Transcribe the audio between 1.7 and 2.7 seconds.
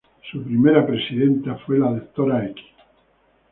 la Dra.